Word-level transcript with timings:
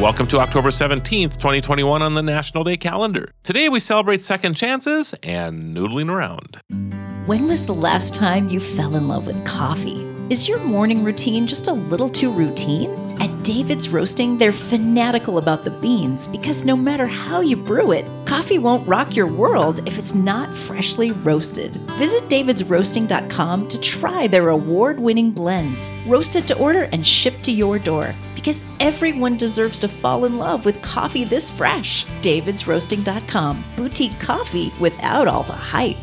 Welcome 0.00 0.26
to 0.28 0.38
October 0.38 0.70
17th, 0.70 1.34
2021 1.34 2.02
on 2.02 2.14
the 2.14 2.22
National 2.22 2.64
Day 2.64 2.76
calendar. 2.76 3.30
Today 3.44 3.68
we 3.68 3.78
celebrate 3.78 4.22
second 4.22 4.54
chances 4.54 5.14
and 5.22 5.74
noodling 5.74 6.10
around. 6.10 6.58
When 7.26 7.46
was 7.46 7.64
the 7.64 7.76
last 7.76 8.12
time 8.12 8.48
you 8.48 8.58
fell 8.58 8.96
in 8.96 9.06
love 9.06 9.28
with 9.28 9.46
coffee? 9.46 10.02
Is 10.30 10.48
your 10.48 10.58
morning 10.58 11.04
routine 11.04 11.46
just 11.46 11.68
a 11.68 11.72
little 11.72 12.08
too 12.08 12.32
routine? 12.32 12.90
At 13.20 13.44
David's 13.44 13.88
Roasting, 13.88 14.36
they're 14.36 14.52
fanatical 14.52 15.38
about 15.38 15.62
the 15.62 15.70
beans 15.70 16.26
because 16.26 16.64
no 16.64 16.74
matter 16.74 17.06
how 17.06 17.40
you 17.40 17.56
brew 17.56 17.92
it, 17.92 18.04
coffee 18.26 18.58
won't 18.58 18.88
rock 18.88 19.14
your 19.14 19.28
world 19.28 19.86
if 19.86 19.96
it's 19.96 20.12
not 20.12 20.58
freshly 20.58 21.12
roasted. 21.12 21.76
Visit 21.92 22.28
davidsroasting.com 22.28 23.68
to 23.68 23.80
try 23.80 24.26
their 24.26 24.48
award 24.48 24.98
winning 24.98 25.30
blends, 25.30 25.88
roasted 26.04 26.48
to 26.48 26.58
order 26.58 26.88
and 26.90 27.06
shipped 27.06 27.44
to 27.44 27.52
your 27.52 27.78
door. 27.78 28.12
Because 28.44 28.62
everyone 28.78 29.38
deserves 29.38 29.78
to 29.78 29.88
fall 29.88 30.26
in 30.26 30.36
love 30.36 30.66
with 30.66 30.82
coffee 30.82 31.24
this 31.24 31.48
fresh. 31.48 32.04
davidsroasting.com, 32.20 33.64
boutique 33.74 34.20
coffee 34.20 34.70
without 34.78 35.26
all 35.26 35.44
the 35.44 35.52
hype. 35.52 35.96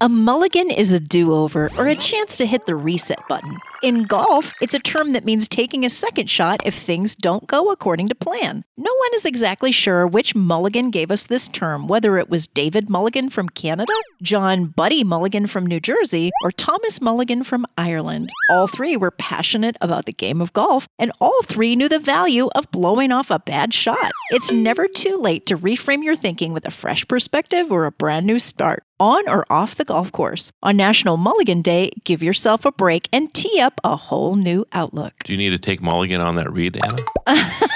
A 0.00 0.08
mulligan 0.08 0.70
is 0.70 0.92
a 0.92 0.98
do 0.98 1.34
over 1.34 1.70
or 1.76 1.88
a 1.88 1.94
chance 1.94 2.38
to 2.38 2.46
hit 2.46 2.64
the 2.64 2.74
reset 2.74 3.20
button. 3.28 3.58
In 3.82 4.04
golf, 4.04 4.52
it's 4.60 4.74
a 4.74 4.78
term 4.78 5.12
that 5.12 5.24
means 5.24 5.48
taking 5.48 5.84
a 5.84 5.90
second 5.90 6.30
shot 6.30 6.64
if 6.64 6.72
things 6.72 7.16
don't 7.16 7.48
go 7.48 7.72
according 7.72 8.08
to 8.10 8.14
plan. 8.14 8.64
No 8.76 8.94
one 8.94 9.10
is 9.14 9.26
exactly 9.26 9.72
sure 9.72 10.06
which 10.06 10.36
Mulligan 10.36 10.92
gave 10.92 11.10
us 11.10 11.26
this 11.26 11.48
term, 11.48 11.88
whether 11.88 12.16
it 12.16 12.30
was 12.30 12.46
David 12.46 12.88
Mulligan 12.88 13.28
from 13.28 13.48
Canada, 13.48 13.92
John 14.22 14.66
Buddy 14.66 15.02
Mulligan 15.02 15.48
from 15.48 15.66
New 15.66 15.80
Jersey, 15.80 16.30
or 16.44 16.52
Thomas 16.52 17.00
Mulligan 17.00 17.42
from 17.42 17.66
Ireland. 17.76 18.30
All 18.50 18.68
three 18.68 18.96
were 18.96 19.10
passionate 19.10 19.76
about 19.80 20.06
the 20.06 20.12
game 20.12 20.40
of 20.40 20.52
golf, 20.52 20.86
and 21.00 21.10
all 21.20 21.42
three 21.42 21.74
knew 21.74 21.88
the 21.88 21.98
value 21.98 22.50
of 22.54 22.70
blowing 22.70 23.10
off 23.10 23.32
a 23.32 23.40
bad 23.40 23.74
shot. 23.74 24.12
It's 24.30 24.52
never 24.52 24.86
too 24.86 25.16
late 25.16 25.44
to 25.46 25.58
reframe 25.58 26.04
your 26.04 26.14
thinking 26.14 26.52
with 26.52 26.66
a 26.66 26.70
fresh 26.70 27.04
perspective 27.08 27.72
or 27.72 27.86
a 27.86 27.92
brand 27.92 28.26
new 28.26 28.38
start 28.38 28.84
on 29.02 29.28
or 29.28 29.44
off 29.50 29.74
the 29.74 29.84
golf 29.84 30.12
course. 30.12 30.52
On 30.62 30.76
National 30.76 31.16
Mulligan 31.16 31.60
Day, 31.60 31.90
give 32.04 32.22
yourself 32.22 32.64
a 32.64 32.70
break 32.70 33.08
and 33.12 33.34
tee 33.34 33.58
up 33.58 33.71
a 33.84 33.96
whole 33.96 34.36
new 34.36 34.64
outlook. 34.72 35.14
Do 35.24 35.32
you 35.32 35.38
need 35.38 35.50
to 35.50 35.58
take 35.58 35.82
Mulligan 35.82 36.20
on 36.20 36.36
that 36.36 36.52
read, 36.52 36.78
Anna? 36.82 37.48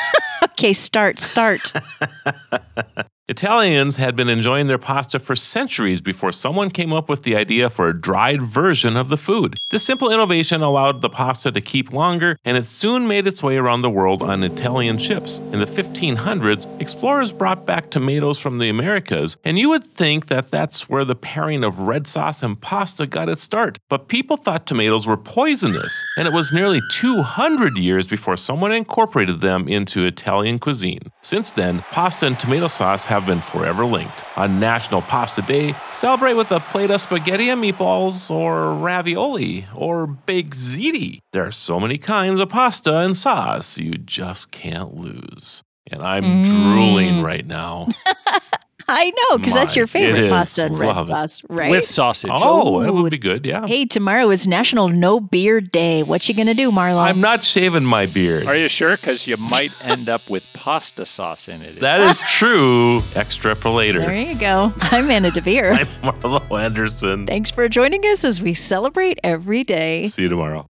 Okay, 0.59 0.73
start, 0.73 1.21
start. 1.21 1.71
Italians 3.37 3.97
had 3.97 4.17
been 4.17 4.31
enjoying 4.31 4.67
their 4.67 4.79
pasta 4.79 5.19
for 5.19 5.37
centuries 5.37 6.01
before 6.01 6.33
someone 6.33 6.71
came 6.71 6.91
up 6.91 7.07
with 7.07 7.23
the 7.23 7.37
idea 7.37 7.69
for 7.69 7.87
a 7.87 8.01
dried 8.01 8.41
version 8.41 8.97
of 8.97 9.11
the 9.11 9.19
food. 9.19 9.57
This 9.69 9.85
simple 9.85 10.11
innovation 10.11 10.63
allowed 10.63 11.03
the 11.03 11.11
pasta 11.11 11.53
to 11.53 11.61
keep 11.61 11.93
longer, 11.93 12.39
and 12.47 12.57
it 12.57 12.65
soon 12.65 13.07
made 13.07 13.27
its 13.27 13.43
way 13.43 13.59
around 13.59 13.83
the 13.83 13.91
world 13.91 14.23
on 14.23 14.43
Italian 14.43 14.97
ships. 14.97 15.37
In 15.53 15.59
the 15.59 15.67
1500s, 15.67 16.67
explorers 16.81 17.31
brought 17.31 17.67
back 17.67 17.91
tomatoes 17.91 18.39
from 18.39 18.57
the 18.57 18.71
Americas, 18.71 19.37
and 19.45 19.59
you 19.59 19.69
would 19.69 19.85
think 19.85 20.29
that 20.29 20.51
that's 20.51 20.89
where 20.89 21.05
the 21.05 21.15
pairing 21.15 21.63
of 21.63 21.81
red 21.81 22.07
sauce 22.07 22.43
and 22.43 22.59
pasta 22.59 23.07
got 23.07 23.29
its 23.29 23.43
start. 23.43 23.79
But 23.91 24.09
people 24.09 24.39
thought 24.39 24.67
tomatoes 24.67 25.07
were 25.07 25.19
poisonous, 25.19 26.03
and 26.17 26.27
it 26.27 26.33
was 26.33 26.55
nearly 26.55 26.81
200 26.91 27.77
years 27.77 28.09
before 28.09 28.39
someone 28.39 28.73
incorporated 28.73 29.43
them 29.43 29.69
into 29.69 30.07
Italian 30.07 30.59
cuisine. 30.59 31.13
Since 31.21 31.53
then, 31.53 31.85
pasta 31.91 32.25
and 32.25 32.41
tomato 32.41 32.69
sauce 32.69 33.05
have 33.05 33.26
been 33.27 33.41
forever 33.41 33.85
linked. 33.85 34.25
On 34.37 34.61
National 34.61 35.03
Pasta 35.03 35.43
Day, 35.43 35.75
celebrate 35.93 36.35
with 36.35 36.53
a 36.53 36.61
plate 36.61 36.91
of 36.91 37.01
spaghetti 37.01 37.51
and 37.51 37.63
meatballs, 37.63 38.31
or 38.31 38.73
ravioli, 38.73 39.67
or 39.75 40.07
baked 40.07 40.53
ziti. 40.53 41.19
There 41.33 41.45
are 41.45 41.53
so 41.53 41.81
many 41.81 41.99
kinds 41.99 42.41
of 42.41 42.49
pasta 42.49 42.99
and 42.99 43.17
sauce, 43.17 43.79
you 43.79 43.99
just 43.99 44.51
can't 44.51 44.95
lose. 44.95 45.63
And 45.91 46.03
I'm 46.03 46.25
mm. 46.25 46.45
drooling 46.45 47.23
right 47.23 47.47
now. 47.47 47.89
I 48.89 49.11
know, 49.11 49.39
because 49.39 49.53
that's 49.53 49.75
your 49.75 49.87
favorite 49.87 50.19
it 50.19 50.25
is. 50.27 50.31
pasta 50.31 50.65
and 50.65 50.79
red 50.79 50.87
Love 50.87 51.07
it. 51.07 51.09
sauce, 51.09 51.43
right? 51.49 51.71
with 51.71 51.85
sausage. 51.85 52.31
Oh, 52.33 52.83
it 52.83 52.89
oh, 52.89 53.03
would 53.03 53.11
be 53.11 53.19
good, 53.19 53.45
yeah. 53.45 53.67
hey, 53.67 53.85
tomorrow 53.85 54.31
is 54.31 54.47
National 54.47 54.89
No 54.89 55.19
Beard 55.19 55.73
Day. 55.73 56.03
What 56.03 56.29
you 56.29 56.35
gonna 56.35 56.55
do, 56.55 56.71
Marlo? 56.71 56.99
I'm 56.99 57.21
not 57.21 57.43
shaving 57.45 57.85
my 57.85 58.07
beard. 58.07 58.47
Are 58.47 58.57
you 58.57 58.69
sure? 58.69 58.97
Because 58.97 59.27
you 59.27 59.37
might 59.37 59.73
end 59.85 60.09
up 60.09 60.31
with 60.31 60.49
pasta 60.53 61.05
sauce 61.07 61.49
in 61.49 61.63
it. 61.63 61.77
That 61.87 62.01
is 62.01 62.21
true. 62.23 63.03
Extra 63.15 63.55
for 63.55 63.71
later. 63.71 64.01
there 64.01 64.15
you 64.15 64.35
go. 64.39 64.73
I'm 64.81 65.11
Anna 65.11 65.31
DeVere. 65.31 65.73
I'm 65.79 65.87
Marlo 66.03 66.59
Anderson. 66.61 67.27
Thanks 67.27 67.51
for 67.51 67.69
joining 67.69 68.03
us 68.07 68.25
as 68.25 68.41
we 68.41 68.55
celebrate 68.55 69.19
every 69.23 69.63
day. 69.63 70.07
See 70.07 70.23
you 70.23 70.29
tomorrow. 70.29 70.65